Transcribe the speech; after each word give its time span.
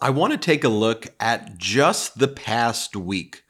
I 0.00 0.10
want 0.10 0.32
to 0.32 0.38
take 0.38 0.62
a 0.62 0.68
look 0.68 1.08
at 1.18 1.58
just 1.58 2.20
the 2.20 2.28
past 2.28 2.94
week 2.94 3.42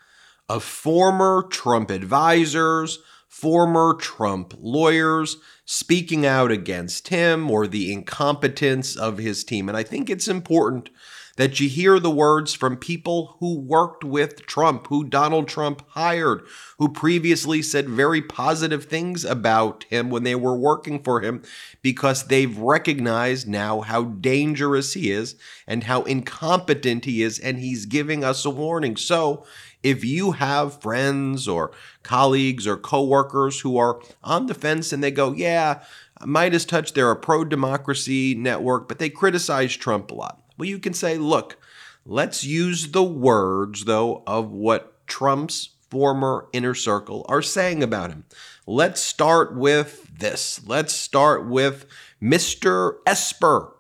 of 0.49 0.65
former 0.65 1.47
Trump 1.51 1.91
advisors, 1.91 3.01
former 3.29 3.93
Trump 3.93 4.55
lawyers 4.59 5.37
speaking 5.67 6.25
out 6.25 6.51
against 6.51 7.09
him 7.09 7.51
or 7.51 7.67
the 7.67 7.93
incompetence 7.93 8.97
of 8.97 9.19
his 9.19 9.45
team. 9.45 9.69
And 9.69 9.77
I 9.77 9.83
think 9.83 10.09
it's 10.09 10.27
important 10.27 10.89
that 11.39 11.61
you 11.61 11.69
hear 11.69 12.01
the 12.01 12.11
words 12.11 12.53
from 12.53 12.77
people 12.77 13.37
who 13.39 13.61
worked 13.61 14.03
with 14.03 14.45
Trump, 14.45 14.89
who 14.89 15.05
Donald 15.05 15.47
Trump 15.47 15.85
hired, 15.91 16.43
who 16.79 16.89
previously 16.89 17.63
said 17.63 17.89
very 17.89 18.21
positive 18.21 18.87
things 18.87 19.25
about 19.25 19.85
him 19.85 20.11
when 20.11 20.25
they 20.25 20.35
were 20.35 20.57
working 20.57 21.01
for 21.01 21.21
him, 21.21 21.41
because 21.81 22.27
they've 22.27 22.59
recognized 22.59 23.49
now 23.49 23.83
how 23.83 24.03
dangerous 24.03 24.95
he 24.95 25.13
is 25.13 25.37
and 25.65 25.85
how 25.85 26.03
incompetent 26.03 27.05
he 27.05 27.23
is, 27.23 27.39
and 27.39 27.61
he's 27.61 27.87
giving 27.87 28.25
us 28.25 28.45
a 28.45 28.51
warning. 28.51 28.97
So, 28.97 29.47
if 29.81 30.05
you 30.05 30.33
have 30.33 30.83
friends 30.83 31.47
or 31.47 31.71
colleagues 32.03 32.67
or 32.67 32.77
coworkers 32.77 33.61
who 33.61 33.79
are 33.79 34.01
on 34.25 34.47
the 34.47 34.55
fence 34.55 34.93
and 34.93 35.05
they 35.05 35.13
go, 35.13 35.31
yeah, 35.31 35.85
MeidasTouch, 36.23 36.95
they're 36.95 37.13
a 37.13 37.17
pro 37.17 37.45
democracy 37.45 38.35
network, 38.35 38.89
but 38.89 38.99
they 38.99 39.09
criticize 39.09 39.77
Trump 39.77 40.11
a 40.11 40.15
lot. 40.15 40.43
Well, 40.59 40.69
you 40.69 40.79
can 40.81 40.93
say, 40.93 41.17
look, 41.17 41.57
let's 42.05 42.43
use 42.45 42.91
the 42.91 43.05
words, 43.05 43.85
though, 43.85 44.25
of 44.27 44.51
what 44.51 45.07
Trump's 45.07 45.71
former 45.89 46.49
inner 46.53 46.75
circle 46.75 47.25
are 47.29 47.43
saying 47.43 47.83
about 47.83 48.11
him. 48.11 48.25
Let's 48.67 49.01
start 49.01 49.57
with 49.57 50.19
this. 50.19 50.61
Let's 50.67 50.93
start 50.93 51.47
with 51.47 51.87
Mr. 52.21 52.97
Esper, 53.07 53.77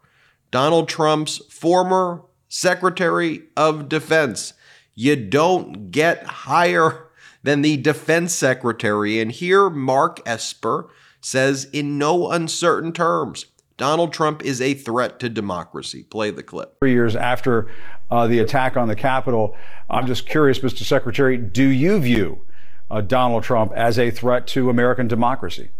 Donald 0.51 0.89
Trump's 0.89 1.39
former 1.53 2.23
Secretary 2.49 3.43
of 3.57 3.89
Defense. 3.89 4.55
You 4.95 5.17
don't 5.17 5.91
get 5.91 6.25
higher 6.25 7.09
than 7.43 7.63
the 7.63 7.77
defense 7.77 8.35
secretary. 8.35 9.21
And 9.21 9.31
here, 9.31 9.69
Mark 9.69 10.21
Esper 10.27 10.89
says, 11.21 11.67
in 11.73 11.99
no 11.99 12.31
uncertain 12.31 12.93
terms, 12.93 13.47
Donald 13.79 14.13
Trump 14.13 14.45
is 14.45 14.61
a 14.61 14.75
threat 14.75 15.21
to 15.21 15.29
democracy. 15.29 16.03
Play 16.03 16.33
the 16.33 16.43
clip. 16.43 16.77
Three 16.81 16.93
years 16.93 17.15
after 17.15 17.69
uh, 18.11 18.27
the 18.27 18.41
attack 18.41 18.77
on 18.77 18.89
the 18.89 18.97
Capitol, 18.97 19.57
I'm 19.89 20.07
just 20.07 20.29
curious, 20.29 20.59
Mr. 20.59 20.83
Secretary, 20.83 21.39
do 21.39 21.67
you 21.67 22.01
view 22.01 22.41
uh, 22.91 23.01
Donald 23.01 23.45
Trump 23.45 23.73
as 23.77 23.97
a 23.97 24.11
threat 24.11 24.49
to 24.49 24.69
American 24.69 25.07
democracy? 25.07 25.71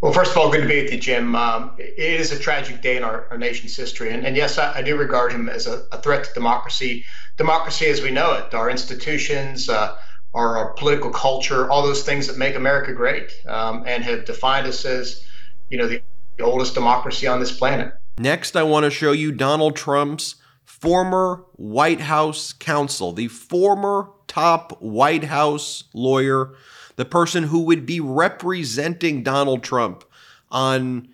Well, 0.00 0.12
first 0.12 0.32
of 0.32 0.38
all, 0.38 0.50
good 0.50 0.62
to 0.62 0.68
be 0.68 0.82
with 0.82 0.92
you, 0.92 0.98
Jim. 0.98 1.36
Um, 1.36 1.72
it 1.78 1.98
is 1.98 2.32
a 2.32 2.38
tragic 2.38 2.80
day 2.80 2.96
in 2.96 3.04
our, 3.04 3.26
our 3.30 3.38
nation's 3.38 3.76
history. 3.76 4.10
And, 4.10 4.26
and 4.26 4.34
yes, 4.34 4.56
I, 4.58 4.78
I, 4.78 4.82
do 4.82 4.96
regard 4.96 5.32
him 5.32 5.48
as 5.48 5.66
a, 5.66 5.84
a, 5.92 6.00
threat 6.00 6.24
to 6.24 6.34
democracy. 6.34 7.04
Democracy 7.36 7.86
as 7.86 8.02
we 8.02 8.10
know 8.10 8.32
it, 8.32 8.52
our 8.54 8.68
institutions, 8.70 9.68
uh, 9.68 9.96
our, 10.34 10.56
our, 10.58 10.72
political 10.74 11.10
culture, 11.10 11.70
all 11.70 11.82
those 11.82 12.02
things 12.02 12.26
that 12.26 12.36
make 12.36 12.54
America 12.54 12.92
great 12.92 13.32
um, 13.46 13.84
and 13.86 14.04
have 14.04 14.26
defined 14.26 14.66
us 14.66 14.84
as, 14.84 15.24
you 15.70 15.78
know, 15.78 15.86
the 15.86 16.02
the 16.36 16.44
oldest 16.44 16.74
democracy 16.74 17.26
on 17.26 17.40
this 17.40 17.56
planet. 17.56 17.94
Next, 18.18 18.56
I 18.56 18.62
want 18.62 18.84
to 18.84 18.90
show 18.90 19.12
you 19.12 19.32
Donald 19.32 19.76
Trump's 19.76 20.36
former 20.64 21.44
White 21.54 22.00
House 22.00 22.52
counsel, 22.52 23.12
the 23.12 23.28
former 23.28 24.10
top 24.26 24.80
White 24.80 25.24
House 25.24 25.84
lawyer, 25.94 26.54
the 26.96 27.04
person 27.04 27.44
who 27.44 27.60
would 27.62 27.86
be 27.86 28.00
representing 28.00 29.22
Donald 29.22 29.62
Trump 29.62 30.04
on 30.50 31.08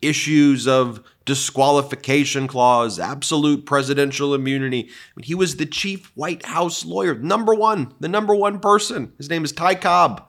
issues 0.00 0.66
of 0.66 1.02
disqualification 1.24 2.46
clause, 2.46 2.98
absolute 2.98 3.66
presidential 3.66 4.34
immunity. 4.34 4.88
He 5.22 5.34
was 5.34 5.56
the 5.56 5.66
chief 5.66 6.12
White 6.14 6.46
House 6.46 6.84
lawyer, 6.84 7.14
number 7.14 7.54
one, 7.54 7.92
the 8.00 8.08
number 8.08 8.34
one 8.34 8.60
person. 8.60 9.12
His 9.18 9.28
name 9.28 9.44
is 9.44 9.52
Ty 9.52 9.76
Cobb. 9.76 10.25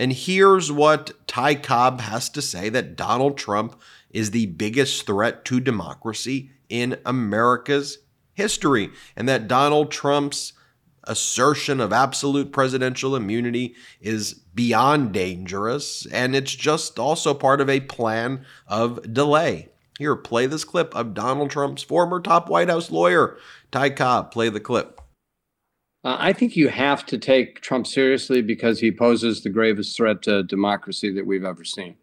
And 0.00 0.14
here's 0.14 0.72
what 0.72 1.12
Ty 1.26 1.56
Cobb 1.56 2.00
has 2.00 2.30
to 2.30 2.40
say 2.40 2.70
that 2.70 2.96
Donald 2.96 3.36
Trump 3.36 3.78
is 4.08 4.30
the 4.30 4.46
biggest 4.46 5.04
threat 5.04 5.44
to 5.44 5.60
democracy 5.60 6.52
in 6.70 6.98
America's 7.04 7.98
history, 8.32 8.88
and 9.14 9.28
that 9.28 9.46
Donald 9.46 9.90
Trump's 9.90 10.54
assertion 11.04 11.80
of 11.80 11.92
absolute 11.92 12.50
presidential 12.50 13.14
immunity 13.14 13.74
is 14.00 14.32
beyond 14.32 15.12
dangerous, 15.12 16.06
and 16.06 16.34
it's 16.34 16.54
just 16.54 16.98
also 16.98 17.34
part 17.34 17.60
of 17.60 17.68
a 17.68 17.80
plan 17.80 18.46
of 18.66 19.12
delay. 19.12 19.68
Here, 19.98 20.16
play 20.16 20.46
this 20.46 20.64
clip 20.64 20.96
of 20.96 21.12
Donald 21.12 21.50
Trump's 21.50 21.82
former 21.82 22.20
top 22.20 22.48
White 22.48 22.70
House 22.70 22.90
lawyer, 22.90 23.36
Ty 23.70 23.90
Cobb. 23.90 24.32
Play 24.32 24.48
the 24.48 24.60
clip. 24.60 24.99
Uh, 26.02 26.16
I 26.18 26.32
think 26.32 26.56
you 26.56 26.68
have 26.68 27.04
to 27.06 27.18
take 27.18 27.60
Trump 27.60 27.86
seriously 27.86 28.40
because 28.40 28.80
he 28.80 28.90
poses 28.90 29.42
the 29.42 29.50
gravest 29.50 29.96
threat 29.96 30.22
to 30.22 30.42
democracy 30.44 31.12
that 31.12 31.26
we've 31.26 31.44
ever 31.44 31.64
seen. 31.64 31.96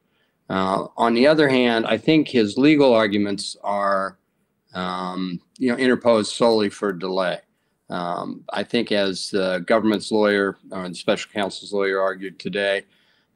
Uh, 0.50 0.88
on 0.96 1.13
the 1.13 1.28
other 1.28 1.50
hand, 1.50 1.85
I 1.85 1.97
think 1.97 2.28
his 2.28 2.57
legal 2.57 2.94
arguments 2.94 3.57
are, 3.63 4.18
um, 4.74 5.41
you 5.57 5.69
know, 5.69 5.78
interposed 5.78 6.34
solely 6.34 6.69
for 6.69 6.94
delay. 6.94 7.40
Um, 7.90 8.44
I 8.52 8.63
think, 8.63 8.91
as 8.91 9.30
the 9.30 9.63
government's 9.66 10.12
lawyer 10.12 10.57
or 10.72 10.80
uh, 10.80 10.90
the 10.90 10.96
special 10.96 11.31
counsel's 11.31 11.74
lawyer 11.74 12.02
argued 12.02 12.38
today, 12.38 12.84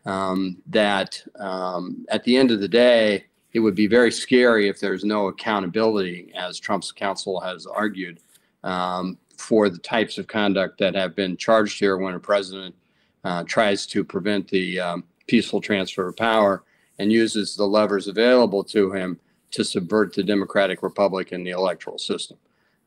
um, 0.05 0.57
that 0.67 1.21
um, 1.39 2.05
at 2.09 2.23
the 2.23 2.38
end 2.38 2.51
of 2.51 2.59
the 2.59 2.67
day, 2.67 3.25
it 3.53 3.59
would 3.59 3.75
be 3.75 3.88
very 3.88 4.11
scary 4.11 4.67
if 4.67 4.79
there's 4.79 5.03
no 5.03 5.27
accountability, 5.27 6.31
as 6.35 6.59
Trump's 6.59 6.91
counsel 6.91 7.39
has 7.39 7.66
argued, 7.66 8.19
um, 8.63 9.17
for 9.41 9.69
the 9.69 9.78
types 9.79 10.18
of 10.18 10.28
conduct 10.28 10.78
that 10.78 10.96
have 10.96 11.16
been 11.16 11.35
charged 11.35 11.79
here 11.79 11.97
when 11.97 12.13
a 12.13 12.19
president 12.19 12.75
uh, 13.24 13.44
tries 13.44 13.85
to 13.88 14.03
prevent 14.03 14.47
the 14.47 14.79
um, 14.79 15.03
peaceful 15.28 15.59
transfer 15.59 16.07
of 16.07 16.16
power 16.16 16.63
and 17.00 17.12
uses 17.12 17.56
the 17.56 17.66
levers 17.66 18.07
available 18.07 18.63
to 18.63 18.91
him 18.91 19.19
to 19.50 19.63
subvert 19.63 20.13
the 20.13 20.24
democratic 20.24 20.84
republic 20.84 21.31
and 21.31 21.46
the 21.46 21.51
electoral 21.51 21.97
system. 21.97 22.38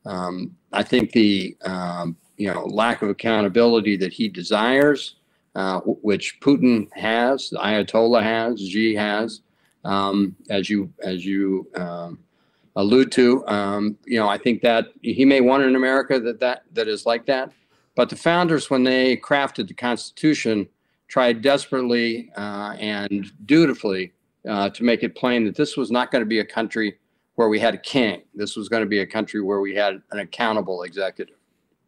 Um, 0.05 0.55
I 0.71 0.83
think 0.83 1.11
the 1.11 1.55
um, 1.65 2.15
you 2.37 2.51
know 2.51 2.65
lack 2.65 3.01
of 3.01 3.09
accountability 3.09 3.97
that 3.97 4.13
he 4.13 4.29
desires, 4.29 5.15
uh, 5.55 5.79
which 5.81 6.39
Putin 6.39 6.87
has, 6.93 7.51
Ayatollah 7.51 8.23
has, 8.23 8.59
Xi 8.59 8.95
has, 8.95 9.41
um, 9.83 10.35
as 10.49 10.69
you 10.69 10.91
as 11.03 11.25
you 11.25 11.67
um, 11.75 12.19
allude 12.75 13.11
to. 13.13 13.45
Um, 13.47 13.97
you 14.05 14.19
know, 14.19 14.27
I 14.27 14.37
think 14.37 14.61
that 14.61 14.87
he 15.01 15.25
may 15.25 15.41
want 15.41 15.63
an 15.63 15.75
America 15.75 16.19
that, 16.19 16.39
that 16.39 16.63
that 16.73 16.87
is 16.87 17.05
like 17.05 17.25
that. 17.27 17.51
But 17.95 18.09
the 18.09 18.15
founders, 18.15 18.69
when 18.69 18.83
they 18.83 19.17
crafted 19.17 19.67
the 19.67 19.73
Constitution, 19.73 20.67
tried 21.07 21.41
desperately 21.41 22.29
uh, 22.35 22.75
and 22.79 23.31
dutifully 23.45 24.11
uh, 24.47 24.69
to 24.71 24.83
make 24.83 25.03
it 25.03 25.15
plain 25.15 25.45
that 25.45 25.55
this 25.55 25.77
was 25.77 25.91
not 25.91 26.11
going 26.11 26.21
to 26.21 26.27
be 26.27 26.39
a 26.39 26.45
country 26.45 26.97
where 27.35 27.49
we 27.49 27.59
had 27.59 27.73
a 27.73 27.77
king. 27.77 28.21
This 28.33 28.55
was 28.55 28.69
going 28.69 28.83
to 28.83 28.89
be 28.89 28.99
a 28.99 29.07
country 29.07 29.41
where 29.41 29.59
we 29.59 29.75
had 29.75 30.01
an 30.11 30.19
accountable 30.19 30.83
executive. 30.83 31.35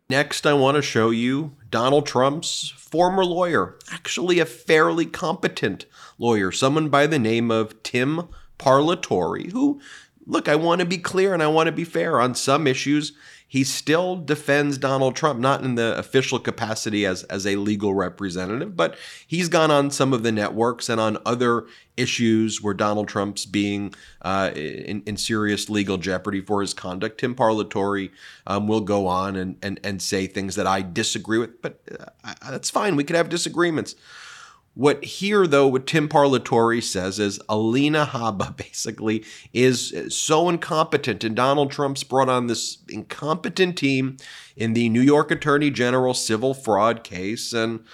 Next, 0.09 0.45
I 0.45 0.53
want 0.53 0.75
to 0.75 0.81
show 0.81 1.09
you 1.09 1.57
Donald 1.69 2.06
Trump's 2.06 2.69
former 2.69 3.25
lawyer, 3.25 3.77
actually 3.91 4.39
a 4.39 4.45
fairly 4.45 5.06
competent 5.06 5.85
lawyer, 6.17 6.51
someone 6.51 6.88
by 6.88 7.07
the 7.07 7.19
name 7.19 7.51
of 7.51 7.83
Tim 7.83 8.29
Parlatore, 8.57 9.51
who 9.51 9.81
look, 10.27 10.47
I 10.47 10.56
want 10.56 10.79
to 10.79 10.85
be 10.85 10.97
clear 10.97 11.33
and 11.33 11.41
I 11.41 11.47
want 11.47 11.68
to 11.68 11.71
be 11.71 11.85
fair 11.85 12.19
on 12.19 12.35
some 12.35 12.68
issues. 12.68 13.13
He 13.50 13.63
still 13.63 14.18
defends 14.18 14.77
Donald 14.77 15.15
Trump, 15.15 15.39
not 15.39 15.63
in 15.63 15.75
the 15.75 15.97
official 15.97 16.38
capacity 16.38 17.06
as, 17.06 17.24
as 17.24 17.47
a 17.47 17.56
legal 17.56 17.94
representative, 17.94 18.75
but 18.75 18.97
he's 19.25 19.47
gone 19.47 19.71
on 19.71 19.89
some 19.89 20.12
of 20.12 20.21
the 20.21 20.33
networks 20.33 20.89
and 20.89 21.00
on 21.00 21.18
other 21.25 21.65
issues 21.95 22.62
where 22.62 22.74
Donald 22.74 23.07
Trump's 23.07 23.45
being 23.45 23.94
uh, 24.21 24.51
in, 24.53 25.01
in 25.06 25.15
serious 25.15 25.69
legal 25.69 25.97
jeopardy 25.97 26.41
for 26.41 26.59
his 26.59 26.74
conduct. 26.74 27.21
Tim 27.21 27.35
Parlatore 27.35 28.12
um, 28.45 28.68
will 28.68 28.81
go 28.81 29.07
on 29.07 29.38
and, 29.38 29.56
and, 29.62 29.79
and 29.81 30.01
say 30.01 30.27
things 30.27 30.56
that 30.56 30.68
I 30.68 30.81
disagree 30.81 31.38
with, 31.38 31.62
but 31.62 31.79
uh, 31.97 32.33
that's 32.51 32.69
fine. 32.69 32.97
We 32.97 33.06
could 33.06 33.15
have 33.15 33.29
disagreements. 33.29 33.95
What 34.77 35.03
here, 35.03 35.47
though, 35.47 35.65
what 35.65 35.88
Tim 35.88 36.07
Parlatore 36.07 36.83
says 36.83 37.18
is 37.18 37.39
Alina 37.50 38.06
Habba 38.06 38.56
basically 38.57 39.25
is 39.51 39.91
so 40.09 40.50
incompetent, 40.50 41.24
and 41.24 41.35
Donald 41.35 41.71
Trump's 41.71 42.03
brought 42.03 42.29
on 42.29 42.45
this 42.45 42.77
incompetent 42.88 43.75
team 43.75 44.18
in 44.56 44.74
the 44.74 44.88
New 44.89 45.01
York 45.01 45.31
Attorney 45.31 45.71
General 45.71 46.13
civil 46.13 46.53
fraud 46.53 47.03
case, 47.03 47.53
and 47.53 47.85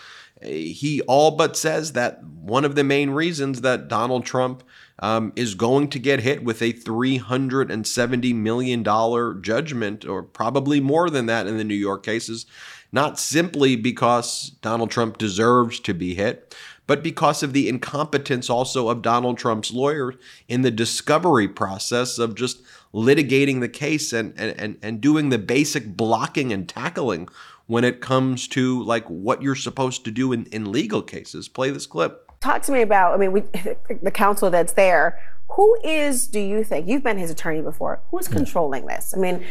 eh, 0.41 0.74
he 0.74 1.00
all 1.03 1.31
but 1.31 1.56
says 1.56 1.94
that 1.94 2.21
one 2.21 2.65
of 2.65 2.75
the 2.75 2.83
main 2.83 3.12
reasons 3.12 3.62
that 3.62 3.88
Donald 3.88 4.25
Trump 4.25 4.62
um, 5.00 5.34
is 5.36 5.56
going 5.56 5.90
to 5.90 6.00
get 6.00 6.22
hit 6.22 6.44
with 6.44 6.62
a 6.62 6.74
$370 6.74 8.36
million 8.36 9.42
judgment, 9.42 10.06
or 10.06 10.24
probably 10.24 10.80
more 10.80 11.10
than 11.10 11.25
that 11.25 11.48
in 11.48 11.57
the 11.57 11.63
New 11.63 11.74
York 11.74 12.04
cases, 12.04 12.45
not 12.92 13.19
simply 13.19 13.75
because 13.75 14.51
Donald 14.62 14.92
Trump 14.92 15.18
deserves 15.18 15.80
to 15.80 15.94
be 15.94 16.13
hit, 16.13 16.56
but 16.86 17.01
because 17.01 17.42
of 17.42 17.54
the 17.54 17.69
incompetence 17.69 18.50
also 18.50 18.90
of 18.90 19.01
Donald 19.01 19.38
Trump's 19.38 19.72
lawyers 19.72 20.16
in 20.48 20.62
the 20.62 20.72
discovery 20.72 21.48
process 21.48 22.19
of 22.19 22.36
just 22.36 22.62
litigating 22.94 23.62
the 23.62 23.69
case 23.69 24.13
and, 24.13 24.38
and, 24.38 24.78
and 24.81 25.01
doing 25.01 25.30
the 25.30 25.40
basic 25.40 25.98
blocking 25.98 26.51
and 26.51 26.68
tackling 26.69 27.30
when 27.68 27.84
it 27.84 28.01
comes 28.01 28.48
to 28.50 28.84
like 28.84 29.06
what 29.06 29.42
you're 29.42 29.56
supposed 29.56 30.04
to 30.06 30.12
do 30.12 30.31
in, 30.34 30.45
in 30.48 30.72
legal 30.72 31.01
cases. 31.01 31.48
Play 31.48 31.72
this 31.72 31.88
clip. 31.88 32.22
Talk 32.44 32.62
to 32.63 32.74
me 32.74 32.81
about, 32.81 33.13
I 33.13 33.18
mean, 33.18 33.31
we, 33.31 33.40
the 34.01 34.12
counsel 34.12 34.50
that's 34.50 34.74
there. 34.74 35.18
Who 35.51 35.78
is, 35.81 36.28
do 36.28 36.42
you 36.42 36.66
think, 36.66 36.90
you've 36.90 37.01
been 37.01 37.18
his 37.18 37.31
attorney 37.31 37.62
before, 37.62 38.01
who's 38.12 38.28
controlling 38.28 38.86
this? 38.86 39.13
I 39.16 39.18
mean, 39.18 39.45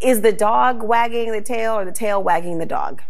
is 0.00 0.20
the 0.20 0.30
dog 0.30 0.80
wagging 0.80 1.32
the 1.32 1.40
tail 1.40 1.74
or 1.74 1.84
the 1.84 1.90
tail 1.90 2.22
wagging 2.22 2.58
the 2.58 2.66
dog? 2.66 3.02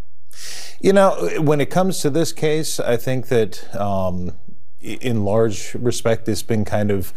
You 0.80 0.94
know, 0.94 1.28
when 1.38 1.60
it 1.60 1.68
comes 1.68 2.00
to 2.00 2.08
this 2.08 2.32
case, 2.32 2.80
I 2.80 2.96
think 2.96 3.28
that 3.28 3.76
um, 3.78 4.32
in 4.80 5.22
large 5.22 5.74
respect, 5.74 6.26
it's 6.26 6.42
been 6.42 6.64
kind 6.64 6.90
of 6.90 7.12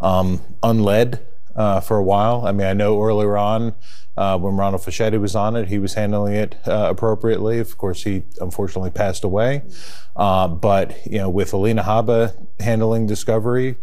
um, 0.00 0.40
unled 0.62 1.18
uh, 1.54 1.80
for 1.80 1.98
a 1.98 2.02
while. 2.02 2.46
I 2.46 2.52
mean, 2.52 2.66
I 2.66 2.72
know 2.72 3.02
earlier 3.02 3.36
on 3.36 3.74
uh, 4.16 4.38
when 4.38 4.56
Ronald 4.56 4.82
Fischetti 4.82 5.20
was 5.20 5.34
on 5.34 5.56
it, 5.56 5.68
he 5.68 5.78
was 5.78 5.94
handling 5.94 6.34
it 6.34 6.56
uh, 6.66 6.88
appropriately. 6.90 7.58
Of 7.58 7.78
course, 7.78 8.04
he 8.04 8.24
unfortunately 8.40 8.90
passed 8.90 9.24
away. 9.24 9.62
Uh, 10.14 10.48
but 10.48 11.06
you 11.06 11.18
know, 11.18 11.30
with 11.30 11.52
Alina 11.52 11.82
Habba 11.82 12.34
handling 12.60 13.06
discovery, 13.06 13.76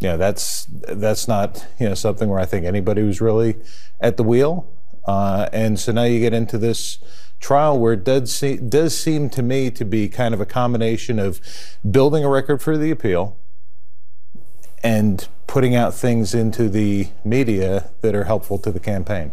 you 0.00 0.08
know, 0.08 0.16
that's 0.16 0.66
that's 0.66 1.26
not 1.26 1.66
you 1.80 1.88
know 1.88 1.94
something 1.94 2.28
where 2.28 2.38
I 2.38 2.44
think 2.44 2.66
anybody 2.66 3.02
was 3.02 3.20
really 3.20 3.56
at 4.00 4.16
the 4.16 4.22
wheel. 4.22 4.66
Uh, 5.06 5.48
and 5.52 5.78
so 5.80 5.90
now 5.90 6.04
you 6.04 6.20
get 6.20 6.34
into 6.34 6.58
this 6.58 6.98
trial 7.40 7.78
where 7.78 7.94
it 7.94 8.04
does, 8.04 8.40
does 8.68 8.98
seem 8.98 9.30
to 9.30 9.42
me 9.42 9.70
to 9.70 9.84
be 9.84 10.08
kind 10.08 10.34
of 10.34 10.40
a 10.40 10.46
combination 10.46 11.18
of 11.18 11.40
building 11.88 12.24
a 12.24 12.28
record 12.28 12.60
for 12.60 12.76
the 12.76 12.90
appeal 12.90 13.38
and 14.82 15.28
putting 15.46 15.74
out 15.74 15.94
things 15.94 16.34
into 16.34 16.68
the 16.68 17.08
media 17.24 17.90
that 18.02 18.14
are 18.14 18.24
helpful 18.24 18.58
to 18.58 18.70
the 18.70 18.80
campaign. 18.80 19.32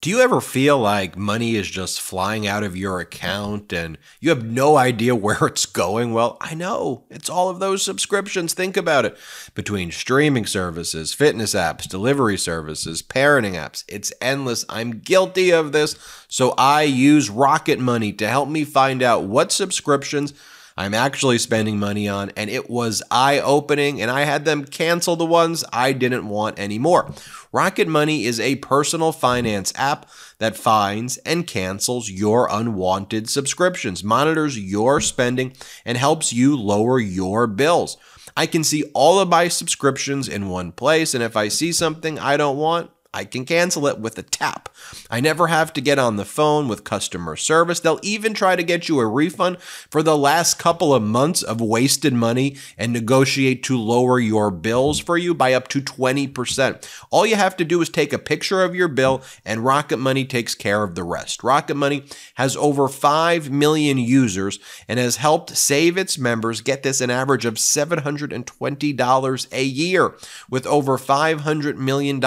Do 0.00 0.10
you 0.10 0.20
ever 0.20 0.40
feel 0.40 0.78
like 0.78 1.16
money 1.16 1.56
is 1.56 1.68
just 1.68 2.00
flying 2.00 2.46
out 2.46 2.62
of 2.62 2.76
your 2.76 3.00
account 3.00 3.72
and 3.72 3.96
you 4.20 4.28
have 4.28 4.44
no 4.44 4.76
idea 4.76 5.14
where 5.14 5.46
it's 5.46 5.66
going? 5.66 6.12
Well, 6.12 6.36
I 6.40 6.54
know. 6.54 7.04
It's 7.10 7.30
all 7.30 7.48
of 7.48 7.58
those 7.58 7.82
subscriptions. 7.82 8.52
Think 8.52 8.76
about 8.76 9.06
it. 9.06 9.16
Between 9.54 9.90
streaming 9.90 10.44
services, 10.46 11.14
fitness 11.14 11.54
apps, 11.54 11.88
delivery 11.88 12.36
services, 12.36 13.02
parenting 13.02 13.54
apps, 13.54 13.84
it's 13.88 14.12
endless. 14.20 14.64
I'm 14.68 14.98
guilty 14.98 15.50
of 15.50 15.72
this. 15.72 15.96
So 16.28 16.54
I 16.58 16.82
use 16.82 17.30
Rocket 17.30 17.78
Money 17.78 18.12
to 18.14 18.28
help 18.28 18.48
me 18.48 18.64
find 18.64 19.02
out 19.02 19.24
what 19.24 19.52
subscriptions 19.52 20.34
I'm 20.78 20.94
actually 20.94 21.38
spending 21.38 21.80
money 21.80 22.06
on, 22.06 22.30
and 22.36 22.48
it 22.48 22.70
was 22.70 23.02
eye 23.10 23.40
opening, 23.40 24.00
and 24.00 24.12
I 24.12 24.20
had 24.20 24.44
them 24.44 24.64
cancel 24.64 25.16
the 25.16 25.26
ones 25.26 25.64
I 25.72 25.92
didn't 25.92 26.28
want 26.28 26.56
anymore. 26.56 27.12
Rocket 27.50 27.88
Money 27.88 28.26
is 28.26 28.38
a 28.38 28.54
personal 28.56 29.10
finance 29.10 29.72
app 29.74 30.08
that 30.38 30.56
finds 30.56 31.16
and 31.18 31.48
cancels 31.48 32.08
your 32.08 32.48
unwanted 32.48 33.28
subscriptions, 33.28 34.04
monitors 34.04 34.56
your 34.56 35.00
spending, 35.00 35.52
and 35.84 35.98
helps 35.98 36.32
you 36.32 36.56
lower 36.56 37.00
your 37.00 37.48
bills. 37.48 37.96
I 38.36 38.46
can 38.46 38.62
see 38.62 38.84
all 38.94 39.18
of 39.18 39.28
my 39.28 39.48
subscriptions 39.48 40.28
in 40.28 40.48
one 40.48 40.70
place, 40.70 41.12
and 41.12 41.24
if 41.24 41.36
I 41.36 41.48
see 41.48 41.72
something 41.72 42.20
I 42.20 42.36
don't 42.36 42.56
want, 42.56 42.92
I 43.14 43.24
can 43.24 43.46
cancel 43.46 43.86
it 43.86 43.98
with 43.98 44.18
a 44.18 44.22
tap. 44.22 44.68
I 45.10 45.20
never 45.20 45.46
have 45.46 45.72
to 45.72 45.80
get 45.80 45.98
on 45.98 46.16
the 46.16 46.26
phone 46.26 46.68
with 46.68 46.84
customer 46.84 47.36
service. 47.36 47.80
They'll 47.80 47.98
even 48.02 48.34
try 48.34 48.54
to 48.54 48.62
get 48.62 48.86
you 48.86 49.00
a 49.00 49.06
refund 49.06 49.62
for 49.62 50.02
the 50.02 50.16
last 50.16 50.58
couple 50.58 50.94
of 50.94 51.02
months 51.02 51.42
of 51.42 51.58
wasted 51.58 52.12
money 52.12 52.56
and 52.76 52.92
negotiate 52.92 53.62
to 53.64 53.78
lower 53.78 54.20
your 54.20 54.50
bills 54.50 55.00
for 55.00 55.16
you 55.16 55.32
by 55.32 55.54
up 55.54 55.68
to 55.68 55.80
20%. 55.80 56.86
All 57.10 57.24
you 57.24 57.36
have 57.36 57.56
to 57.56 57.64
do 57.64 57.80
is 57.80 57.88
take 57.88 58.12
a 58.12 58.18
picture 58.18 58.62
of 58.62 58.74
your 58.74 58.88
bill 58.88 59.22
and 59.42 59.64
Rocket 59.64 59.96
Money 59.96 60.26
takes 60.26 60.54
care 60.54 60.82
of 60.82 60.94
the 60.94 61.02
rest. 61.02 61.42
Rocket 61.42 61.76
Money 61.76 62.04
has 62.34 62.56
over 62.56 62.88
5 62.88 63.50
million 63.50 63.96
users 63.96 64.58
and 64.86 64.98
has 64.98 65.16
helped 65.16 65.56
save 65.56 65.96
its 65.96 66.18
members 66.18 66.60
get 66.60 66.82
this 66.82 67.00
an 67.00 67.08
average 67.08 67.46
of 67.46 67.54
$720 67.54 69.52
a 69.52 69.64
year 69.64 70.14
with 70.50 70.66
over 70.66 70.98
$500 70.98 71.76
million 71.76 72.20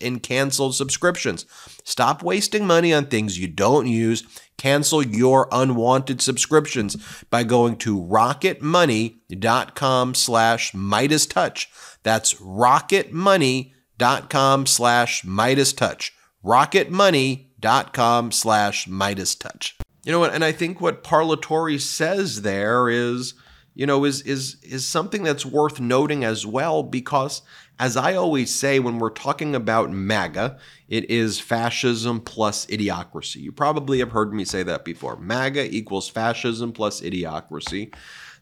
in 0.00 0.13
canceled 0.20 0.74
subscriptions. 0.74 1.46
Stop 1.84 2.22
wasting 2.22 2.66
money 2.66 2.92
on 2.92 3.06
things 3.06 3.38
you 3.38 3.48
don't 3.48 3.86
use. 3.86 4.22
Cancel 4.56 5.02
your 5.02 5.48
unwanted 5.50 6.20
subscriptions 6.20 6.96
by 7.30 7.42
going 7.44 7.76
to 7.78 8.00
rocketmoney.com 8.00 10.14
slash 10.14 10.72
MeidasTouch. 10.72 11.66
That's 12.02 12.34
rocketmoney.com 12.34 14.66
slash 14.66 15.22
MeidasTouch. 15.22 16.10
rocketmoney.com 16.44 18.32
slash 18.32 18.86
MeidasTouch. 18.86 19.72
You 20.04 20.12
know 20.12 20.20
what? 20.20 20.34
And 20.34 20.44
I 20.44 20.52
think 20.52 20.80
what 20.80 21.02
Parlatore 21.02 21.80
says 21.80 22.42
there 22.42 22.90
is, 22.90 23.34
you 23.74 23.86
know, 23.86 24.04
is 24.04 24.20
is 24.22 24.56
is 24.62 24.86
something 24.86 25.22
that's 25.22 25.46
worth 25.46 25.80
noting 25.80 26.24
as 26.24 26.46
well 26.46 26.82
because 26.82 27.42
as 27.78 27.96
I 27.96 28.14
always 28.14 28.54
say 28.54 28.78
when 28.78 28.98
we're 28.98 29.10
talking 29.10 29.54
about 29.54 29.90
MAGA, 29.90 30.58
it 30.88 31.10
is 31.10 31.40
fascism 31.40 32.20
plus 32.20 32.66
idiocracy. 32.66 33.36
You 33.36 33.52
probably 33.52 33.98
have 33.98 34.12
heard 34.12 34.32
me 34.32 34.44
say 34.44 34.62
that 34.62 34.84
before. 34.84 35.16
MAGA 35.16 35.74
equals 35.74 36.08
fascism 36.08 36.72
plus 36.72 37.00
idiocracy. 37.00 37.92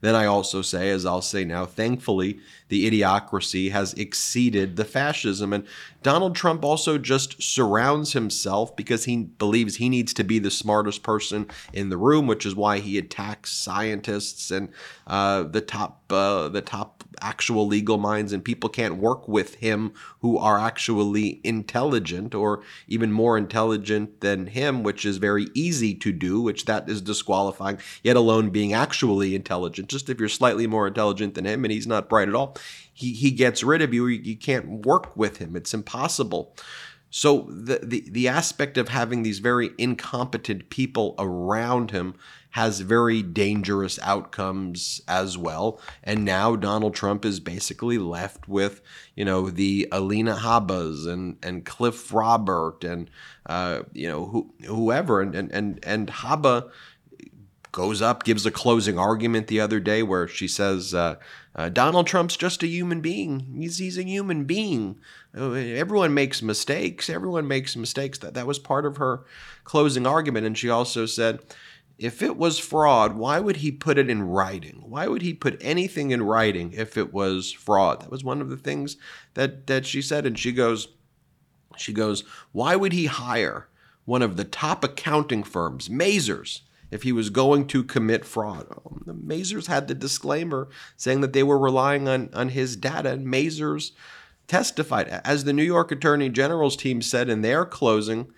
Then 0.02 0.16
I 0.16 0.26
also 0.26 0.62
say, 0.62 0.90
as 0.90 1.06
I'll 1.06 1.22
say 1.22 1.44
now, 1.44 1.64
thankfully, 1.64 2.40
the 2.68 2.90
idiocracy 2.90 3.70
has 3.70 3.94
exceeded 3.94 4.76
the 4.76 4.84
fascism. 4.84 5.52
And 5.52 5.64
Donald 6.02 6.34
Trump 6.34 6.64
also 6.64 6.98
just 6.98 7.42
surrounds 7.42 8.12
himself 8.12 8.74
because 8.76 9.04
he 9.04 9.24
believes 9.24 9.76
he 9.76 9.88
needs 9.88 10.12
to 10.14 10.24
be 10.24 10.38
the 10.38 10.50
smartest 10.50 11.02
person 11.02 11.48
in 11.72 11.88
the 11.88 11.96
room, 11.96 12.26
which 12.26 12.44
is 12.44 12.54
why 12.54 12.78
he 12.78 12.98
attacks 12.98 13.52
scientists 13.52 14.50
and 14.50 14.68
uh, 15.06 15.42
the 15.44 15.60
top 15.60 16.02
uh, 16.10 16.48
the 16.48 16.60
top 16.60 17.04
actual 17.20 17.66
legal 17.66 17.98
minds, 17.98 18.32
and 18.32 18.44
people 18.44 18.68
can't 18.68 18.96
work 18.96 19.28
with 19.28 19.54
him 19.56 19.92
who 20.20 20.36
are 20.36 20.58
actually 20.58 21.40
intelligent 21.44 22.34
or 22.34 22.62
even 22.88 23.12
more 23.12 23.38
intelligent 23.38 24.20
than 24.20 24.46
him, 24.46 24.82
which 24.82 25.04
is 25.04 25.16
very 25.18 25.48
easy 25.54 25.94
to 25.94 26.12
do, 26.12 26.40
which 26.40 26.64
that 26.64 26.88
is 26.88 27.00
disqualifying, 27.00 27.78
yet 28.02 28.16
alone 28.16 28.50
being 28.50 28.72
actually 28.72 29.34
intelligent. 29.34 29.88
Just 29.88 30.08
if 30.08 30.18
you're 30.18 30.28
slightly 30.28 30.66
more 30.66 30.86
intelligent 30.86 31.34
than 31.34 31.44
him 31.44 31.64
and 31.64 31.72
he's 31.72 31.86
not 31.86 32.08
bright 32.08 32.28
at 32.28 32.34
all, 32.34 32.56
he, 33.02 33.12
he 33.12 33.30
gets 33.30 33.62
rid 33.62 33.82
of 33.82 33.92
you. 33.92 34.06
You 34.06 34.36
can't 34.36 34.86
work 34.86 35.16
with 35.16 35.38
him. 35.38 35.56
It's 35.56 35.74
impossible. 35.74 36.54
So 37.14 37.46
the, 37.68 37.78
the 37.82 38.00
the 38.10 38.28
aspect 38.28 38.78
of 38.78 38.88
having 38.88 39.22
these 39.22 39.38
very 39.38 39.68
incompetent 39.76 40.70
people 40.70 41.14
around 41.18 41.90
him 41.90 42.14
has 42.52 42.80
very 42.80 43.22
dangerous 43.22 43.98
outcomes 44.02 45.02
as 45.06 45.36
well. 45.36 45.80
And 46.04 46.24
now 46.24 46.56
Donald 46.56 46.94
Trump 46.94 47.24
is 47.24 47.40
basically 47.40 47.98
left 47.98 48.46
with, 48.48 48.82
you 49.14 49.24
know, 49.24 49.50
the 49.50 49.88
Alina 49.90 50.36
Habbas 50.36 51.06
and, 51.06 51.36
and 51.42 51.64
Cliff 51.64 52.12
Robert 52.12 52.84
and, 52.84 53.10
uh, 53.46 53.82
you 53.94 54.06
know, 54.08 54.26
who, 54.26 54.54
whoever. 54.66 55.22
And, 55.22 55.34
and, 55.34 55.50
and, 55.52 55.80
and 55.82 56.08
Habba 56.08 56.70
goes 57.72 58.02
up, 58.02 58.22
gives 58.22 58.44
a 58.44 58.50
closing 58.50 58.98
argument 58.98 59.46
the 59.46 59.60
other 59.60 59.80
day 59.80 60.02
where 60.02 60.28
she 60.28 60.46
says, 60.46 60.94
uh, 60.94 61.16
uh, 61.56 61.70
Donald 61.70 62.06
Trump's 62.06 62.36
just 62.36 62.62
a 62.62 62.66
human 62.66 63.00
being. 63.00 63.54
He's, 63.58 63.78
he's 63.78 63.98
a 63.98 64.04
human 64.04 64.44
being. 64.44 65.00
Uh, 65.36 65.52
everyone 65.52 66.12
makes 66.12 66.42
mistakes. 66.42 67.08
Everyone 67.08 67.48
makes 67.48 67.74
mistakes. 67.74 68.18
That, 68.18 68.34
that 68.34 68.46
was 68.46 68.58
part 68.58 68.84
of 68.84 68.98
her 68.98 69.24
closing 69.64 70.06
argument. 70.06 70.46
And 70.46 70.56
she 70.56 70.68
also 70.68 71.06
said, 71.06 71.40
if 71.98 72.22
it 72.22 72.36
was 72.36 72.58
fraud, 72.58 73.16
why 73.16 73.40
would 73.40 73.56
he 73.56 73.70
put 73.70 73.96
it 73.98 74.10
in 74.10 74.22
writing? 74.22 74.82
Why 74.86 75.08
would 75.08 75.22
he 75.22 75.34
put 75.34 75.56
anything 75.60 76.10
in 76.10 76.22
writing 76.22 76.72
if 76.72 76.96
it 76.96 77.12
was 77.12 77.52
fraud? 77.52 78.00
That 78.00 78.10
was 78.10 78.24
one 78.24 78.40
of 78.40 78.50
the 78.50 78.56
things 78.56 78.96
that 79.34 79.66
that 79.66 79.86
she 79.86 80.02
said 80.02 80.26
and 80.26 80.38
she 80.38 80.52
goes 80.52 80.88
she 81.76 81.92
goes, 81.92 82.24
"Why 82.50 82.76
would 82.76 82.92
he 82.92 83.06
hire 83.06 83.68
one 84.04 84.22
of 84.22 84.36
the 84.36 84.44
top 84.44 84.84
accounting 84.84 85.42
firms, 85.42 85.88
Mazars, 85.88 86.62
if 86.92 87.02
he 87.02 87.10
was 87.10 87.30
going 87.30 87.66
to 87.66 87.82
commit 87.82 88.24
fraud. 88.24 88.66
Um, 88.70 89.02
the 89.06 89.14
Mazars 89.14 89.66
had 89.66 89.88
the 89.88 89.94
disclaimer 89.94 90.68
saying 90.96 91.22
that 91.22 91.32
they 91.32 91.42
were 91.42 91.58
relying 91.58 92.06
on, 92.06 92.28
on 92.34 92.50
his 92.50 92.76
data, 92.76 93.12
and 93.12 93.26
Mazars 93.26 93.92
testified. 94.46 95.08
As 95.08 95.44
the 95.44 95.54
New 95.54 95.64
York 95.64 95.90
Attorney 95.90 96.28
General's 96.28 96.76
team 96.76 97.00
said 97.00 97.30
in 97.30 97.40
their 97.40 97.64
closing, 97.64 98.30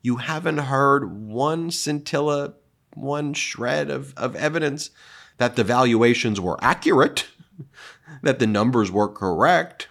you 0.00 0.16
haven't 0.16 0.58
heard 0.58 1.12
one 1.28 1.70
scintilla, 1.70 2.54
one 2.94 3.34
shred 3.34 3.90
of, 3.90 4.14
of 4.16 4.34
evidence 4.34 4.88
that 5.36 5.56
the 5.56 5.64
valuations 5.64 6.40
were 6.40 6.58
accurate, 6.62 7.26
that 8.22 8.38
the 8.38 8.46
numbers 8.46 8.90
were 8.90 9.08
correct. 9.08 9.88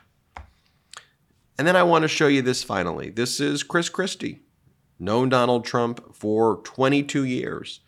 And 1.60 1.68
then 1.68 1.76
I 1.76 1.84
want 1.84 2.02
to 2.02 2.08
show 2.08 2.28
you 2.28 2.42
this 2.42 2.64
finally. 2.64 3.12
This 3.12 3.40
is 3.40 3.62
Chris 3.62 3.90
Christie, 3.90 4.42
known 5.00 5.30
Donald 5.30 5.66
Trump 5.66 6.16
for 6.16 6.62
22 6.64 7.24
years, 7.24 7.82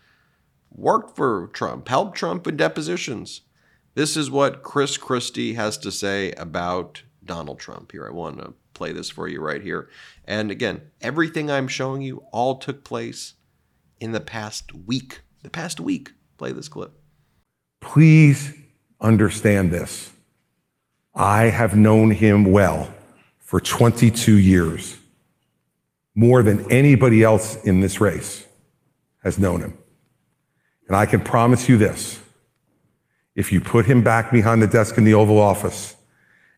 worked 0.72 1.16
for 1.16 1.48
Trump, 1.54 1.88
helped 1.88 2.18
Trump 2.18 2.48
in 2.48 2.58
depositions. 2.58 3.42
This 3.96 4.16
is 4.16 4.32
what 4.32 4.64
Chris 4.64 4.98
Christie 4.98 5.54
has 5.54 5.78
to 5.80 5.92
say 5.92 6.32
about 6.34 7.04
Donald 7.26 7.60
Trump. 7.60 7.92
Here, 7.92 8.08
I 8.08 8.12
want 8.12 8.40
to 8.40 8.54
play 8.74 8.92
this 8.92 9.10
for 9.10 9.28
you 9.28 9.42
right 9.42 9.62
here. 9.62 9.90
And 10.26 10.52
again, 10.52 10.82
everything 11.02 11.52
I'm 11.52 11.68
showing 11.68 12.02
you 12.02 12.24
all 12.32 12.58
took 12.58 12.84
place 12.84 13.34
in 14.00 14.12
the 14.12 14.20
past 14.20 14.74
week. 14.74 15.22
The 15.44 15.50
past 15.50 15.80
week. 15.80 16.12
Play 16.38 16.54
this 16.54 16.70
clip. 16.70 16.94
Please 17.82 18.54
understand 19.02 19.72
this. 19.72 20.12
I 21.14 21.46
have 21.46 21.76
known 21.76 22.12
him 22.12 22.46
well 22.46 22.94
for 23.40 23.60
22 23.60 24.38
years, 24.38 24.98
more 26.16 26.44
than 26.44 26.72
anybody 26.72 27.24
else 27.24 27.62
in 27.64 27.82
this 27.82 28.00
race 28.00 28.46
has 29.24 29.40
known 29.40 29.62
him. 29.62 29.78
And 30.90 30.98
I 30.98 31.06
can 31.06 31.22
promise 31.22 31.70
you 31.70 31.78
this 31.78 32.20
if 33.36 33.54
you 33.54 33.62
put 33.62 33.86
him 33.86 34.04
back 34.04 34.32
behind 34.32 34.62
the 34.62 34.68
desk 34.68 34.98
in 34.98 35.06
the 35.06 35.14
Oval 35.14 35.40
Office 35.40 35.96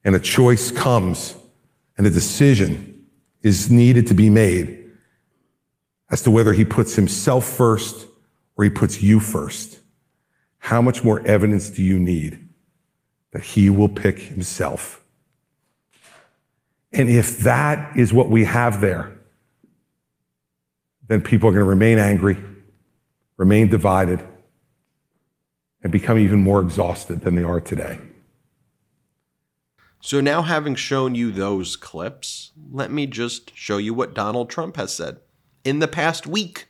and 0.03 0.15
a 0.15 0.19
choice 0.19 0.71
comes 0.71 1.35
and 1.97 2.07
a 2.07 2.09
decision 2.09 3.05
is 3.43 3.69
needed 3.69 4.07
to 4.07 4.13
be 4.13 4.29
made 4.29 4.89
as 6.09 6.21
to 6.23 6.31
whether 6.31 6.53
he 6.53 6.63
puts 6.63 6.95
himself 6.95 7.45
first 7.45 8.07
or 8.55 8.63
he 8.63 8.69
puts 8.69 9.03
you 9.03 9.19
first, 9.19 9.79
how 10.59 10.81
much 10.81 11.03
more 11.03 11.19
evidence 11.27 11.69
do 11.69 11.83
you 11.83 11.99
need 11.99 12.47
that 13.31 13.43
he 13.43 13.69
will 13.69 13.89
pick 13.89 14.19
himself? 14.19 15.03
And 16.93 17.09
if 17.09 17.39
that 17.39 17.97
is 17.97 18.13
what 18.13 18.29
we 18.29 18.45
have 18.45 18.79
there, 18.81 19.11
then 21.07 21.21
people 21.21 21.49
are 21.49 21.51
going 21.51 21.65
to 21.65 21.69
remain 21.69 21.97
angry, 21.99 22.37
remain 23.41 23.67
divided, 23.67 24.23
and 25.81 25.91
become 25.91 26.19
even 26.19 26.39
more 26.39 26.61
exhausted 26.61 27.21
than 27.21 27.33
they 27.33 27.41
are 27.41 27.59
today. 27.59 27.97
So 29.99 30.21
now, 30.21 30.43
having 30.43 30.75
shown 30.75 31.15
you 31.15 31.31
those 31.31 31.75
clips, 31.75 32.51
let 32.71 32.91
me 32.91 33.07
just 33.07 33.51
show 33.55 33.77
you 33.77 33.95
what 33.95 34.13
Donald 34.13 34.51
Trump 34.51 34.77
has 34.77 34.93
said 34.93 35.21
in 35.63 35.79
the 35.79 35.87
past 35.87 36.27
week. 36.27 36.67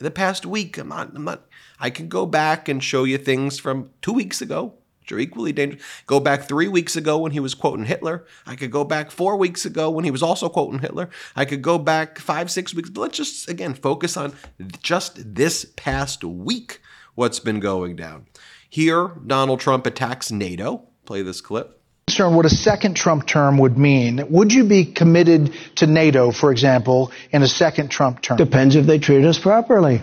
In 0.00 0.04
the 0.04 0.10
past 0.10 0.46
week, 0.46 0.78
I'm 0.78 0.88
not, 0.88 1.14
I'm 1.14 1.24
not, 1.24 1.42
I 1.78 1.90
can 1.90 2.08
go 2.08 2.24
back 2.24 2.70
and 2.70 2.82
show 2.82 3.04
you 3.04 3.18
things 3.18 3.58
from 3.58 3.90
two 4.00 4.14
weeks 4.14 4.40
ago, 4.40 4.72
which 5.02 5.12
are 5.12 5.18
equally 5.18 5.52
dangerous. 5.52 5.82
Go 6.06 6.20
back 6.20 6.42
three 6.42 6.68
weeks 6.68 6.96
ago 6.96 7.18
when 7.18 7.32
he 7.32 7.40
was 7.40 7.54
quoting 7.54 7.84
Hitler. 7.84 8.24
I 8.46 8.56
could 8.56 8.70
go 8.70 8.84
back 8.84 9.10
four 9.10 9.36
weeks 9.36 9.64
ago 9.64 9.90
when 9.90 10.04
he 10.04 10.10
was 10.10 10.22
also 10.22 10.48
quoting 10.48 10.78
Hitler. 10.78 11.10
I 11.36 11.44
could 11.44 11.62
go 11.62 11.78
back 11.78 12.18
five, 12.18 12.50
six 12.50 12.74
weeks. 12.74 12.88
But 12.88 13.02
let's 13.02 13.16
just, 13.16 13.48
again, 13.48 13.74
focus 13.74 14.16
on 14.16 14.34
just 14.82 15.34
this 15.34 15.66
past 15.76 16.24
week, 16.24 16.80
what's 17.14 17.40
been 17.40 17.60
going 17.60 17.96
down. 17.96 18.26
Here, 18.68 19.08
Donald 19.26 19.60
Trump 19.60 19.86
attacks 19.86 20.30
NATO. 20.30 20.88
Play 21.04 21.22
this 21.22 21.40
clip 21.40 21.82
concerned 22.06 22.36
what 22.36 22.44
a 22.44 22.50
second 22.50 22.94
Trump 22.94 23.26
term 23.26 23.56
would 23.58 23.78
mean. 23.78 24.22
Would 24.28 24.52
you 24.52 24.64
be 24.64 24.84
committed 24.84 25.54
to 25.76 25.86
NATO, 25.86 26.30
for 26.30 26.52
example, 26.52 27.10
in 27.30 27.42
a 27.42 27.48
second 27.48 27.90
Trump 27.90 28.20
term? 28.20 28.36
Depends 28.36 28.76
if 28.76 28.86
they 28.86 28.98
treat 28.98 29.24
us 29.24 29.38
properly. 29.38 30.00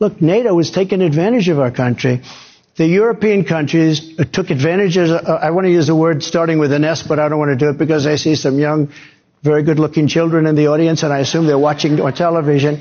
Look, 0.00 0.20
NATO 0.20 0.58
is 0.58 0.72
taking 0.72 1.02
advantage 1.02 1.48
of 1.48 1.60
our 1.60 1.70
country. 1.70 2.22
The 2.76 2.86
European 2.86 3.44
countries 3.44 4.16
took 4.32 4.50
advantage 4.50 4.96
of, 4.96 5.10
uh, 5.10 5.38
I 5.42 5.50
want 5.50 5.66
to 5.66 5.70
use 5.70 5.90
a 5.90 5.94
word 5.94 6.22
starting 6.22 6.58
with 6.58 6.72
an 6.72 6.84
S, 6.84 7.02
but 7.02 7.18
I 7.18 7.28
don't 7.28 7.38
want 7.38 7.50
to 7.50 7.56
do 7.56 7.68
it 7.68 7.76
because 7.76 8.06
I 8.06 8.16
see 8.16 8.34
some 8.34 8.58
young, 8.58 8.88
very 9.42 9.62
good 9.62 9.78
looking 9.78 10.08
children 10.08 10.46
in 10.46 10.54
the 10.54 10.68
audience 10.68 11.02
and 11.02 11.12
I 11.12 11.18
assume 11.18 11.46
they're 11.46 11.58
watching 11.58 12.00
on 12.00 12.14
television. 12.14 12.80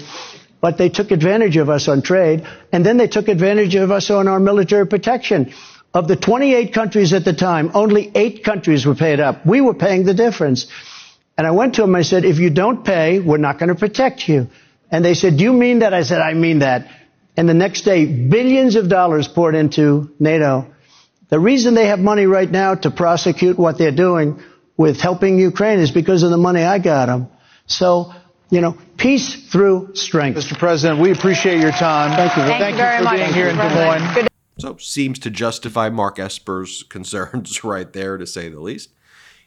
But 0.62 0.78
they 0.78 0.88
took 0.88 1.12
advantage 1.12 1.58
of 1.58 1.70
us 1.70 1.90
on 1.90 2.04
trade 2.04 2.48
and 2.72 2.86
then 2.86 2.96
they 2.96 3.08
took 3.08 3.28
advantage 3.28 3.76
of 3.76 3.92
us 3.92 4.10
on 4.10 4.30
our 4.30 4.40
military 4.40 4.88
protection. 4.88 5.54
Of 5.94 6.08
the 6.08 6.16
28 6.16 6.74
countries 6.74 7.12
at 7.12 7.26
the 7.26 7.34
time, 7.34 7.72
only 7.74 8.10
eight 8.16 8.46
countries 8.46 8.86
were 8.86 8.96
paid 8.96 9.20
up. 9.20 9.46
We 9.46 9.60
were 9.60 9.74
paying 9.74 10.06
the 10.06 10.14
difference. 10.14 10.68
And 11.38 11.46
I 11.46 11.52
went 11.52 11.76
to 11.76 11.82
them, 11.82 11.96
I 11.96 12.04
said, 12.04 12.24
if 12.24 12.40
you 12.40 12.50
don't 12.50 12.86
pay, 12.86 13.20
we're 13.20 13.38
not 13.38 13.60
going 13.60 13.70
to 13.70 13.76
protect 13.76 14.30
you. 14.30 14.48
And 14.90 15.04
they 15.04 15.16
said, 15.16 15.38
do 15.38 15.44
you 15.44 15.52
mean 15.52 15.80
that? 15.80 15.94
I 15.94 16.04
said, 16.04 16.22
I 16.22 16.34
mean 16.34 16.60
that. 16.60 16.88
And 17.42 17.50
the 17.50 17.56
next 17.56 17.82
day, 17.86 18.06
billions 18.06 18.76
of 18.76 18.88
dollars 18.88 19.28
poured 19.28 19.56
into 19.56 20.14
NATO. 20.20 20.72
The 21.30 21.40
reason 21.40 21.74
they 21.74 21.88
have 21.88 21.98
money 21.98 22.28
right 22.28 22.48
now 22.48 22.76
to 22.76 22.92
prosecute 22.92 23.58
what 23.58 23.80
they're 23.80 23.90
doing 23.90 24.44
with 24.78 25.02
helping 25.02 25.40
Ukraine 25.40 25.80
is 25.80 25.90
because 25.90 26.22
of 26.22 26.30
the 26.30 26.38
money 26.38 26.62
I 26.62 26.78
got 26.78 27.08
them. 27.08 27.30
So, 27.66 28.14
you 28.52 28.62
know, 28.62 28.78
peace 28.96 29.50
through 29.50 29.96
strength. 29.96 30.38
Mr. 30.38 30.56
President, 30.56 31.02
we 31.02 31.12
appreciate 31.12 31.60
your 31.60 31.72
time. 31.72 32.16
Thank 32.16 32.38
you. 32.38 32.44
Thank, 32.44 32.62
Thank 32.62 32.78
you, 32.78 32.84
you 32.84 32.98
for 33.00 33.04
much, 33.06 33.16
being 33.16 33.34
here 33.34 33.48
in 33.48 33.58
Des 33.58 33.74
Moines. 33.74 34.28
So 34.60 34.78
seems 34.78 35.18
to 35.18 35.32
justify 35.32 35.90
Mark 35.90 36.20
Esper's 36.20 36.84
concerns 36.84 37.64
right 37.64 37.92
there, 37.92 38.20
to 38.20 38.28
say 38.28 38.50
the 38.50 38.60
least. 38.60 38.90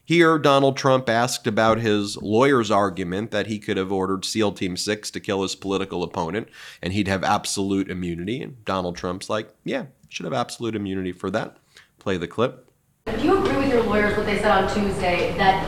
Here, 0.06 0.38
Donald 0.38 0.76
Trump 0.76 1.08
asked 1.08 1.46
about 1.46 1.78
his 1.78 2.18
lawyer's 2.18 2.70
argument 2.70 3.30
that 3.30 3.46
he 3.46 3.58
could 3.58 3.78
have 3.78 3.90
ordered 3.90 4.26
SEAL 4.26 4.52
Team 4.52 4.76
6 4.76 5.11
to 5.11 5.18
kill 5.18 5.40
his 5.40 5.54
political 5.54 6.02
opponent 6.02 6.49
and 6.82 6.92
he'd 6.92 7.08
have 7.08 7.25
absolute 7.25 7.90
immunity. 7.90 8.42
And 8.42 8.62
Donald 8.66 8.96
Trump's 8.99 9.30
like, 9.30 9.49
yeah, 9.64 9.87
should 10.11 10.25
have 10.25 10.34
absolute 10.34 10.76
immunity 10.76 11.12
for 11.12 11.30
that. 11.30 11.56
Play 11.99 12.18
the 12.18 12.28
clip. 12.28 12.68
Do 13.06 13.25
you 13.25 13.38
agree 13.38 13.56
with 13.56 13.68
your 13.68 13.82
lawyers 13.84 14.14
what 14.14 14.26
they 14.26 14.37
said 14.37 14.50
on 14.50 14.75
Tuesday 14.75 15.34
that 15.38 15.66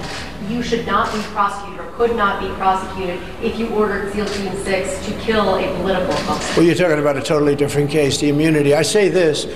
you 0.51 0.63
should 0.63 0.87
not 0.87 1.11
be 1.15 1.21
prosecuted 1.33 1.81
or 1.81 1.91
could 1.93 2.15
not 2.15 2.43
be 2.43 2.49
prosecuted 2.57 3.19
if 3.43 3.59
you 3.59 3.71
ordered 3.71 4.13
SEAL 4.13 4.27
Team 4.27 4.55
6 4.55 5.07
to 5.07 5.13
kill 5.21 5.57
a 5.57 5.67
political 5.79 6.13
opponent? 6.13 6.57
Well, 6.59 6.67
you're 6.67 6.75
talking 6.75 6.99
about 6.99 7.17
a 7.17 7.23
totally 7.23 7.57
different 7.57 7.89
case, 7.89 8.21
the 8.21 8.29
immunity. 8.29 8.75
I 8.75 8.83
say 8.83 9.09
this 9.09 9.47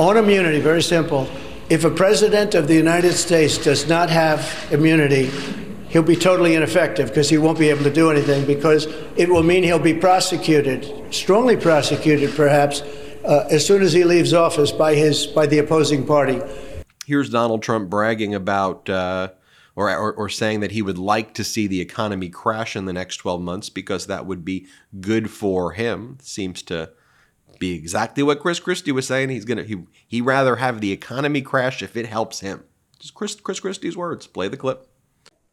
on 0.00 0.16
immunity, 0.16 0.60
very 0.60 0.82
simple. 0.82 1.28
If 1.68 1.84
a 1.84 1.90
president 1.90 2.54
of 2.54 2.68
the 2.68 2.74
United 2.74 3.12
States 3.14 3.58
does 3.58 3.88
not 3.88 4.10
have 4.10 4.68
immunity, 4.70 5.26
he'll 5.88 6.02
be 6.02 6.16
totally 6.16 6.54
ineffective 6.54 7.08
because 7.08 7.28
he 7.28 7.38
won't 7.38 7.58
be 7.58 7.70
able 7.70 7.84
to 7.84 7.92
do 7.92 8.10
anything 8.10 8.46
because 8.46 8.86
it 9.16 9.28
will 9.28 9.42
mean 9.42 9.64
he'll 9.64 9.78
be 9.78 9.94
prosecuted, 9.94 11.12
strongly 11.12 11.56
prosecuted 11.56 12.34
perhaps, 12.34 12.82
uh, 13.24 13.48
as 13.50 13.66
soon 13.66 13.82
as 13.82 13.92
he 13.92 14.04
leaves 14.04 14.32
office 14.32 14.70
by 14.70 14.94
his 14.94 15.26
by 15.26 15.46
the 15.46 15.58
opposing 15.58 16.06
party 16.06 16.40
here's 17.06 17.30
Donald 17.30 17.62
Trump 17.62 17.88
bragging 17.88 18.34
about 18.34 18.90
uh, 18.90 19.28
or, 19.76 19.90
or, 19.90 20.12
or 20.14 20.28
saying 20.28 20.60
that 20.60 20.72
he 20.72 20.82
would 20.82 20.98
like 20.98 21.32
to 21.34 21.44
see 21.44 21.66
the 21.66 21.80
economy 21.80 22.28
crash 22.28 22.76
in 22.76 22.84
the 22.84 22.92
next 22.92 23.18
12 23.18 23.40
months 23.40 23.70
because 23.70 24.06
that 24.06 24.26
would 24.26 24.44
be 24.44 24.66
good 25.00 25.30
for 25.30 25.72
him. 25.72 26.18
Seems 26.20 26.62
to 26.62 26.90
be 27.58 27.74
exactly 27.74 28.22
what 28.22 28.40
Chris 28.40 28.60
Christie 28.60 28.92
was 28.92 29.06
saying. 29.06 29.30
He's 29.30 29.44
gonna 29.44 29.64
he 29.64 29.84
he 30.06 30.20
rather 30.20 30.56
have 30.56 30.80
the 30.80 30.92
economy 30.92 31.42
crash 31.42 31.82
if 31.82 31.96
it 31.96 32.06
helps 32.06 32.40
him. 32.40 32.64
Just 32.98 33.14
Chris 33.14 33.34
Chris 33.34 33.60
Christie's 33.60 33.96
words. 33.96 34.26
Play 34.26 34.48
the 34.48 34.56
clip. 34.56 34.88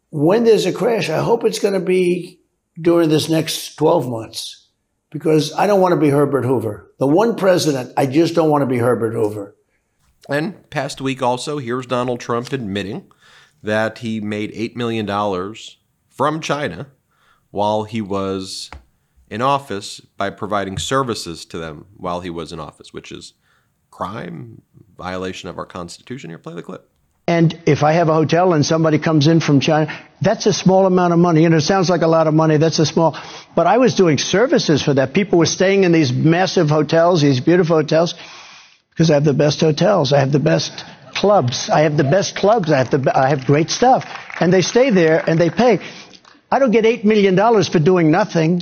When 0.10 0.44
there's 0.44 0.66
a 0.66 0.74
crash, 0.74 1.10
I 1.10 1.24
hope 1.24 1.44
it's 1.44 1.60
going 1.60 1.74
to 1.74 1.80
be 1.80 2.40
during 2.80 3.10
this 3.10 3.30
next 3.30 3.76
12 3.78 4.08
months 4.08 4.70
because 5.10 5.52
I 5.54 5.66
don't 5.66 5.82
want 5.82 5.94
to 5.94 6.00
be 6.00 6.10
Herbert 6.10 6.46
Hoover. 6.46 6.92
The 7.00 7.08
one 7.08 7.36
president 7.36 7.94
I 7.98 8.06
just 8.06 8.36
don't 8.36 8.50
want 8.50 8.62
to 8.62 8.68
be 8.68 8.78
Herbert 8.78 9.14
Hoover. 9.14 9.56
And 10.30 10.70
past 10.70 11.02
week 11.02 11.22
also, 11.22 11.58
here's 11.58 11.86
Donald 11.86 12.20
Trump 12.20 12.54
admitting 12.54 13.12
that 13.62 14.00
he 14.00 14.22
made 14.22 14.54
$8 14.54 14.76
million 14.76 15.08
from 16.10 16.40
China 16.42 16.88
while 17.52 17.84
he 17.84 18.02
was 18.02 18.70
in 19.34 19.42
office 19.42 20.00
by 20.16 20.30
providing 20.30 20.78
services 20.78 21.44
to 21.44 21.58
them 21.58 21.88
while 21.98 22.22
he 22.22 22.30
was 22.30 22.52
in 22.52 22.60
office, 22.60 22.94
which 22.94 23.12
is 23.12 23.34
crime, 23.90 24.62
violation 24.96 25.50
of 25.50 25.58
our 25.58 25.66
Constitution. 25.66 26.30
Here, 26.30 26.38
play 26.38 26.54
the 26.54 26.62
clip. 26.62 26.88
And 27.28 27.60
if 27.66 27.82
I 27.82 27.94
have 27.94 28.10
a 28.10 28.14
hotel 28.14 28.54
and 28.54 28.64
somebody 28.64 29.00
comes 29.00 29.26
in 29.26 29.40
from 29.40 29.60
China, 29.60 29.92
that's 30.22 30.46
a 30.46 30.54
small 30.54 30.86
amount 30.86 31.14
of 31.14 31.20
money. 31.20 31.46
And 31.46 31.56
it 31.56 31.62
sounds 31.62 31.90
like 31.90 32.04
a 32.04 32.08
lot 32.08 32.28
of 32.28 32.36
money. 32.36 32.58
That's 32.58 32.78
a 32.78 32.86
small, 32.86 33.18
but 33.56 33.66
I 33.66 33.80
was 33.80 33.96
doing 33.96 34.20
services 34.20 34.84
for 34.84 34.94
that. 34.94 35.16
People 35.16 35.40
were 35.40 35.48
staying 35.48 35.84
in 35.84 35.92
these 35.92 36.14
massive 36.14 36.70
hotels, 36.70 37.24
these 37.24 37.40
beautiful 37.40 37.78
hotels 37.78 38.14
because 38.92 39.10
I 39.10 39.16
have 39.16 39.24
the 39.24 39.34
best 39.34 39.62
hotels. 39.62 40.14
I 40.14 40.20
have 40.20 40.32
the 40.32 40.40
best 40.40 40.86
clubs. 41.16 41.72
I 41.72 41.80
have 41.80 41.98
the 41.98 42.04
best 42.04 42.36
clubs. 42.36 42.72
I 42.72 42.78
have 42.78 42.92
the, 42.92 43.12
I 43.18 43.30
have 43.30 43.46
great 43.48 43.72
stuff. 43.72 44.06
And 44.40 44.54
they 44.54 44.62
stay 44.62 44.92
there 44.92 45.28
and 45.28 45.40
they 45.40 45.50
pay. 45.50 45.80
I 46.52 46.60
don't 46.60 46.70
get 46.70 46.86
$8 46.86 47.04
million 47.04 47.36
for 47.64 47.80
doing 47.80 48.12
nothing. 48.12 48.62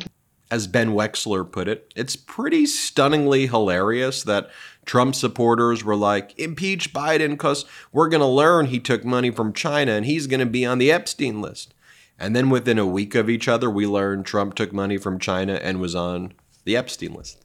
As 0.51 0.67
Ben 0.67 0.89
Wexler 0.89 1.49
put 1.49 1.69
it, 1.69 1.91
it's 1.95 2.17
pretty 2.17 2.65
stunningly 2.65 3.47
hilarious 3.47 4.21
that 4.23 4.51
Trump 4.85 5.15
supporters 5.15 5.83
were 5.83 5.95
like, 5.95 6.37
impeach 6.37 6.93
Biden 6.93 7.31
because 7.31 7.65
we're 7.93 8.09
going 8.09 8.21
to 8.21 8.27
learn 8.27 8.65
he 8.65 8.79
took 8.79 9.05
money 9.05 9.31
from 9.31 9.53
China 9.53 9.93
and 9.93 10.05
he's 10.05 10.27
going 10.27 10.41
to 10.41 10.45
be 10.45 10.65
on 10.65 10.77
the 10.77 10.91
Epstein 10.91 11.41
list. 11.41 11.73
And 12.19 12.35
then 12.35 12.49
within 12.49 12.77
a 12.77 12.85
week 12.85 13.15
of 13.15 13.29
each 13.29 13.47
other, 13.47 13.69
we 13.69 13.87
learned 13.87 14.25
Trump 14.25 14.53
took 14.53 14.73
money 14.73 14.97
from 14.97 15.17
China 15.17 15.53
and 15.53 15.79
was 15.79 15.95
on 15.95 16.33
the 16.65 16.75
Epstein 16.75 17.13
list. 17.13 17.43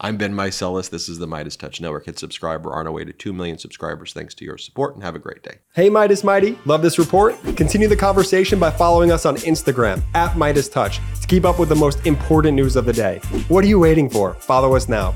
I'm 0.00 0.16
Ben 0.16 0.34
Meiselas. 0.34 0.90
This 0.90 1.08
is 1.08 1.18
the 1.18 1.26
MeidasTouch 1.26 1.80
Network. 1.80 2.06
Hit 2.06 2.18
subscribe. 2.18 2.64
We're 2.64 2.74
on 2.74 2.86
our 2.86 2.92
way 2.92 3.04
to 3.04 3.12
2 3.12 3.32
million 3.32 3.58
subscribers 3.58 4.12
thanks 4.12 4.34
to 4.34 4.44
your 4.44 4.58
support, 4.58 4.94
and 4.94 5.04
have 5.04 5.14
a 5.14 5.20
great 5.20 5.42
day. 5.42 5.58
Hey, 5.74 5.88
Meidas 5.88 6.24
Mighty. 6.24 6.58
Love 6.64 6.82
this 6.82 6.98
report? 6.98 7.36
Continue 7.56 7.88
the 7.88 7.96
conversation 7.96 8.58
by 8.58 8.70
following 8.70 9.12
us 9.12 9.24
on 9.24 9.36
Instagram 9.36 10.02
at 10.14 10.32
MeidasTouch 10.32 11.00
to 11.20 11.26
keep 11.26 11.44
up 11.44 11.58
with 11.58 11.68
the 11.68 11.76
most 11.76 12.06
important 12.06 12.54
news 12.54 12.76
of 12.76 12.86
the 12.86 12.92
day. 12.92 13.18
What 13.48 13.64
are 13.64 13.68
you 13.68 13.78
waiting 13.78 14.10
for? 14.10 14.34
Follow 14.34 14.74
us 14.74 14.88
now. 14.88 15.14